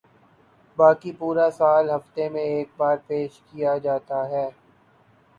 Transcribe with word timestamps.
باقی 0.77 1.11
پورا 1.19 1.47
سال 1.51 1.85
ہفتے 1.89 2.23
میں 2.29 2.45
ایک 2.45 2.69
بار 2.77 2.97
پیش 3.07 3.31
کیا 3.47 3.77
جاتا 3.77 4.19
ہے 4.29 4.47